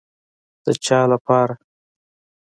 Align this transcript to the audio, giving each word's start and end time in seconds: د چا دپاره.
د 0.63 0.65
چا 0.85 0.99
دپاره. 1.11 1.55